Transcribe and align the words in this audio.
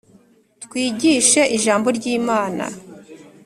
Twigishe 0.63 1.41
ijambo 1.57 1.87
ry 1.97 2.05
imana 2.17 2.63